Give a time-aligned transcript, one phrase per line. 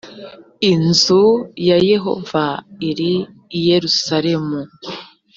[0.71, 1.23] inzu
[1.67, 2.45] ya yehova
[2.89, 3.13] iri
[3.57, 4.59] i yerusalemu